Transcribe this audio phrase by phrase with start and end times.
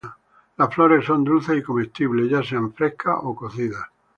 [0.57, 3.83] Las flores son dulces y comestibles, ya sean frescas o cocidas.